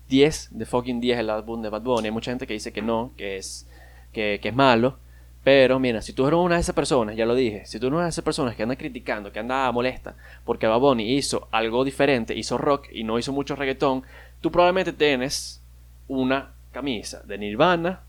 10 0.09 0.49
de 0.49 0.65
fucking 0.65 0.99
10 0.99 1.19
el 1.19 1.29
álbum 1.29 1.61
de 1.61 1.69
Bad 1.69 1.83
Bunny. 1.83 2.07
Hay 2.07 2.11
mucha 2.11 2.31
gente 2.31 2.47
que 2.47 2.53
dice 2.53 2.73
que 2.73 2.81
no, 2.81 3.11
que 3.17 3.37
es, 3.37 3.69
que, 4.13 4.39
que 4.41 4.49
es 4.49 4.55
malo. 4.55 4.97
Pero 5.43 5.77
mira, 5.79 6.01
si 6.01 6.13
tú 6.13 6.25
eres 6.25 6.39
una 6.39 6.55
de 6.55 6.61
esas 6.61 6.73
personas, 6.73 7.15
ya 7.15 7.27
lo 7.27 7.35
dije, 7.35 7.67
si 7.67 7.79
tú 7.79 7.85
eres 7.85 7.97
una 7.97 8.05
de 8.05 8.09
esas 8.09 8.25
personas 8.25 8.55
que 8.55 8.63
anda 8.63 8.75
criticando, 8.75 9.31
que 9.31 9.37
anda 9.37 9.71
molesta, 9.71 10.15
porque 10.43 10.65
Bad 10.65 10.79
Bunny 10.79 11.17
hizo 11.17 11.49
algo 11.51 11.83
diferente, 11.83 12.35
hizo 12.35 12.57
rock 12.57 12.87
y 12.91 13.03
no 13.03 13.19
hizo 13.19 13.31
mucho 13.31 13.55
reggaetón, 13.55 14.01
tú 14.41 14.51
probablemente 14.51 14.91
tienes 14.91 15.61
una 16.07 16.55
camisa 16.71 17.21
de 17.27 17.37
Nirvana 17.37 18.01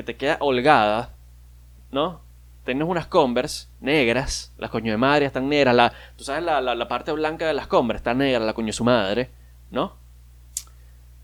que 0.00 0.04
te 0.04 0.16
queda 0.16 0.38
holgada, 0.40 1.10
¿no? 1.92 2.22
Tienes 2.64 2.88
unas 2.88 3.06
Converse 3.06 3.68
negras, 3.80 4.50
las 4.56 4.70
coño 4.70 4.92
de 4.92 4.96
madre 4.96 5.26
están 5.26 5.46
negras, 5.50 5.74
la, 5.74 5.92
tú 6.16 6.24
sabes 6.24 6.42
la, 6.42 6.62
la, 6.62 6.88
parte 6.88 7.12
blanca 7.12 7.46
de 7.46 7.52
las 7.52 7.66
Converse 7.66 7.98
está 7.98 8.14
negra, 8.14 8.40
la 8.40 8.54
coño 8.54 8.68
de 8.68 8.72
su 8.72 8.84
madre, 8.84 9.28
¿no? 9.70 9.96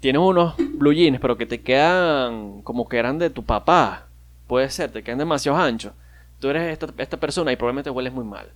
Tienes 0.01 0.21
unos 0.21 0.57
blue 0.59 0.93
jeans, 0.93 1.19
pero 1.21 1.39
que 1.39 1.47
te 1.47 1.63
quedan 1.63 2.61
como 2.63 2.87
que 2.87 2.99
eran 2.99 3.19
de 3.19 3.31
tu 3.31 3.45
papá, 3.45 4.09
puede 4.47 4.69
ser, 4.69 4.93
te 4.93 5.03
quedan 5.03 5.19
demasiado 5.19 5.57
anchos. 5.57 5.95
Tú 6.39 6.51
eres 6.51 6.71
esta, 6.71 6.93
esta 6.99 7.17
persona 7.17 7.51
y 7.53 7.57
probablemente 7.57 7.89
hueles 7.89 8.13
muy 8.13 8.25
mal. 8.25 8.51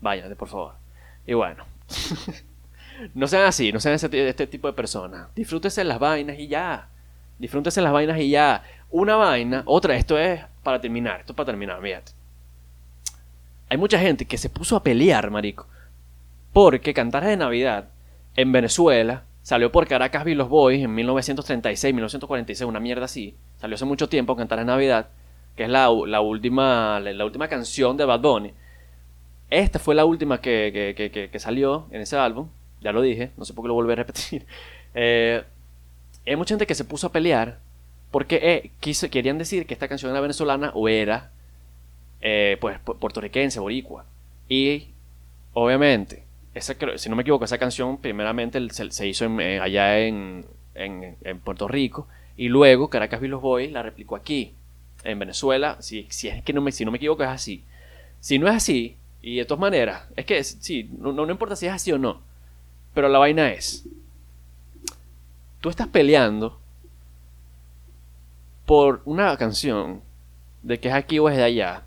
Váyate, 0.00 0.34
por 0.34 0.48
favor. 0.48 0.74
Y 1.28 1.34
bueno. 1.34 1.64
no 3.14 3.28
sean 3.28 3.44
así, 3.44 3.72
no 3.72 3.78
sean 3.78 3.94
ese, 3.94 4.28
este 4.28 4.48
tipo 4.48 4.66
de 4.66 4.72
personas. 4.72 5.28
Disfrútese 5.36 5.84
las 5.84 6.00
vainas 6.00 6.40
y 6.40 6.48
ya. 6.48 6.88
Disfrútese 7.38 7.80
las 7.80 7.92
vainas 7.92 8.18
y 8.18 8.30
ya. 8.30 8.62
Una 8.90 9.16
vaina, 9.16 9.62
otra, 9.66 9.94
esto 9.96 10.18
es 10.18 10.40
para 10.62 10.80
terminar, 10.80 11.20
esto 11.20 11.32
es 11.32 11.36
para 11.36 11.46
terminar, 11.46 11.80
fíjate. 11.80 12.12
Hay 13.68 13.76
mucha 13.78 13.98
gente 13.98 14.24
que 14.26 14.36
se 14.38 14.50
puso 14.50 14.74
a 14.76 14.82
pelear, 14.82 15.30
marico. 15.30 15.66
Porque 16.52 16.92
Cantares 16.92 17.28
de 17.28 17.36
Navidad 17.36 17.88
en 18.34 18.50
Venezuela 18.50 19.22
salió 19.42 19.70
por 19.70 19.86
Caracas 19.86 20.24
Be 20.24 20.34
Los 20.34 20.48
Boys 20.48 20.82
en 20.82 20.92
1936, 20.94 21.94
1946, 21.94 22.68
una 22.68 22.80
mierda 22.80 23.04
así. 23.04 23.36
Salió 23.60 23.76
hace 23.76 23.84
mucho 23.84 24.08
tiempo 24.08 24.34
Cantares 24.36 24.66
de 24.66 24.72
Navidad, 24.72 25.08
que 25.56 25.64
es 25.64 25.68
la, 25.70 25.88
la 26.06 26.20
última, 26.20 26.98
la, 27.00 27.24
última 27.24 27.46
canción 27.46 27.96
de 27.96 28.04
Bad 28.04 28.20
Bunny. 28.20 28.52
Esta 29.50 29.78
fue 29.78 29.94
la 29.94 30.04
última 30.04 30.40
que- 30.40 30.94
que- 31.12 31.30
que 31.30 31.38
salió 31.38 31.86
en 31.92 32.00
ese 32.00 32.16
álbum. 32.16 32.48
Ya 32.80 32.92
lo 32.92 33.02
dije, 33.02 33.30
no 33.36 33.44
sé 33.44 33.52
por 33.54 33.64
qué 33.64 33.68
lo 33.68 33.74
volví 33.74 33.92
a 33.92 33.96
repetir. 33.96 34.46
Eh, 34.92 35.44
hay 36.26 36.34
mucha 36.34 36.48
gente 36.54 36.66
que 36.66 36.74
se 36.74 36.84
puso 36.84 37.06
a 37.06 37.12
pelear 37.12 37.60
porque 38.10 38.40
eh, 38.42 38.70
quiso- 38.80 39.08
querían 39.10 39.38
decir 39.38 39.66
que 39.66 39.74
esta 39.74 39.88
canción 39.88 40.10
era 40.10 40.20
venezolana 40.20 40.70
o 40.74 40.88
era 40.88 41.30
eh, 42.20 42.56
pues 42.60 42.78
pu- 42.84 42.98
puertorriquense, 42.98 43.60
boricua. 43.60 44.04
Y 44.48 44.88
obviamente, 45.54 46.24
esa, 46.54 46.74
si 46.96 47.08
no 47.08 47.16
me 47.16 47.22
equivoco, 47.22 47.44
esa 47.44 47.58
canción 47.58 47.98
primeramente 47.98 48.60
se, 48.70 49.08
hizo 49.08 49.24
en- 49.24 49.40
eh, 49.40 49.60
allá 49.60 50.00
en, 50.00 50.44
en- 50.74 51.16
en 51.22 51.38
Puerto 51.40 51.68
Rico 51.68 52.08
y 52.36 52.48
luego 52.48 52.88
Caracas 52.90 53.20
Be 53.20 53.28
Los 53.28 53.42
Boys 53.42 53.72
la 53.72 53.82
replicó 53.82 54.16
aquí, 54.16 54.54
en 55.04 55.18
Venezuela. 55.18 55.76
Si, 55.80 56.06
si 56.10 56.28
es 56.28 56.42
que 56.42 56.52
no 56.52 56.60
me, 56.60 56.72
si 56.72 56.84
no 56.84 56.90
me 56.90 56.96
equivoco 56.98 57.22
es 57.22 57.28
así. 57.30 57.64
Si 58.20 58.38
no 58.38 58.48
es 58.48 58.54
así, 58.56 58.96
y 59.22 59.36
de 59.36 59.44
todas 59.46 59.60
maneras, 59.60 60.04
es 60.16 60.24
que 60.26 60.42
sí, 60.44 60.90
no 60.98 61.12
no 61.12 61.30
importa 61.30 61.56
si 61.56 61.66
es 61.66 61.72
así 61.72 61.92
o 61.92 61.98
no, 61.98 62.20
pero 62.94 63.08
la 63.08 63.18
vaina 63.18 63.52
es, 63.52 63.84
tú 65.60 65.68
estás 65.68 65.88
peleando 65.88 66.59
por 68.70 69.02
una 69.04 69.36
canción 69.36 70.00
de 70.62 70.78
que 70.78 70.86
es 70.86 70.94
aquí 70.94 71.18
o 71.18 71.28
es 71.28 71.36
de 71.36 71.42
allá. 71.42 71.82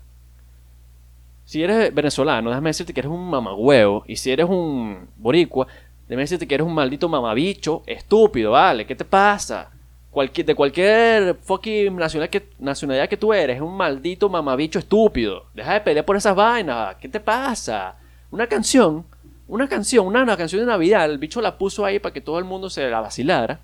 Si 1.46 1.62
eres 1.62 1.94
venezolano, 1.94 2.50
déjame 2.50 2.68
decirte 2.68 2.92
que 2.92 3.00
eres 3.00 3.10
un 3.10 3.26
mamagüevo. 3.30 4.04
Y 4.06 4.16
si 4.16 4.30
eres 4.30 4.46
un 4.46 5.08
boricua, 5.16 5.66
déjame 6.06 6.24
decirte 6.24 6.46
que 6.46 6.56
eres 6.56 6.66
un 6.66 6.74
maldito 6.74 7.08
mamabicho 7.08 7.82
estúpido, 7.86 8.50
¿vale? 8.50 8.84
¿Qué 8.84 8.94
te 8.94 9.06
pasa? 9.06 9.70
Cualquier, 10.10 10.46
de 10.46 10.54
cualquier 10.54 11.36
fucking 11.36 11.96
nacionalidad 11.96 12.30
que, 12.30 12.50
nacionalidad 12.58 13.08
que 13.08 13.16
tú 13.16 13.32
eres, 13.32 13.56
es 13.56 13.62
un 13.62 13.78
maldito 13.78 14.28
mamabicho 14.28 14.78
estúpido. 14.78 15.46
Deja 15.54 15.72
de 15.72 15.80
pelear 15.80 16.04
por 16.04 16.16
esas 16.16 16.36
vainas. 16.36 16.96
¿Qué 16.96 17.08
te 17.08 17.18
pasa? 17.18 17.96
Una 18.30 18.46
canción, 18.46 19.06
una 19.48 19.66
canción, 19.68 20.06
una, 20.06 20.22
una 20.22 20.36
canción 20.36 20.60
de 20.60 20.66
Navidad. 20.66 21.06
El 21.06 21.16
bicho 21.16 21.40
la 21.40 21.56
puso 21.56 21.86
ahí 21.86 21.98
para 21.98 22.12
que 22.12 22.20
todo 22.20 22.38
el 22.38 22.44
mundo 22.44 22.68
se 22.68 22.90
la 22.90 23.00
vacilara. 23.00 23.60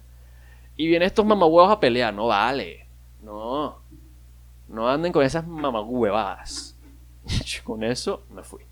Y 0.74 0.86
vienen 0.86 1.06
estos 1.06 1.26
mamagüevos 1.26 1.70
a 1.70 1.80
pelear. 1.80 2.14
No 2.14 2.26
vale. 2.26 2.88
No. 3.22 3.78
No 4.68 4.88
anden 4.88 5.12
con 5.12 5.24
esas 5.24 5.46
mamagüevadas. 5.46 6.76
Con 7.64 7.84
eso 7.84 8.22
me 8.30 8.42
fui. 8.42 8.69